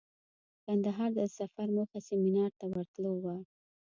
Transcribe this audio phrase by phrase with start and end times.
[0.65, 3.35] کندهار ته د سفر موخه سمینار ته ورتلو وه.